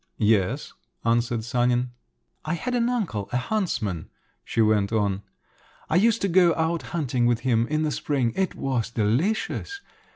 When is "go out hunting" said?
6.27-7.27